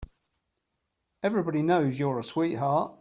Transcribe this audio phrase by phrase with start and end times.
[1.21, 2.93] Everybody knows you're a sweetheart.